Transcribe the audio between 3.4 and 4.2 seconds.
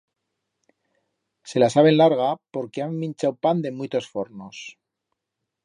pan de muitos